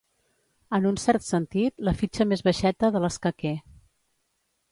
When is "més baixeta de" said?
2.31-3.01